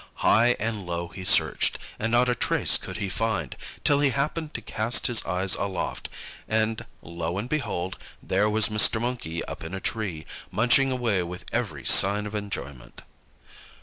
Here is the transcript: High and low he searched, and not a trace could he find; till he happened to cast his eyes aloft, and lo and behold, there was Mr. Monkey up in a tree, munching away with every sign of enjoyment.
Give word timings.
High 0.25 0.55
and 0.59 0.87
low 0.87 1.09
he 1.09 1.23
searched, 1.23 1.77
and 1.99 2.11
not 2.11 2.27
a 2.27 2.33
trace 2.33 2.75
could 2.79 2.97
he 2.97 3.07
find; 3.07 3.55
till 3.83 3.99
he 3.99 4.09
happened 4.09 4.55
to 4.55 4.61
cast 4.61 5.05
his 5.05 5.23
eyes 5.27 5.53
aloft, 5.53 6.09
and 6.47 6.83
lo 7.03 7.37
and 7.37 7.47
behold, 7.47 7.99
there 8.19 8.49
was 8.49 8.69
Mr. 8.69 8.99
Monkey 8.99 9.45
up 9.45 9.63
in 9.63 9.75
a 9.75 9.79
tree, 9.79 10.25
munching 10.49 10.91
away 10.91 11.21
with 11.21 11.45
every 11.51 11.85
sign 11.85 12.25
of 12.25 12.33
enjoyment. 12.33 13.03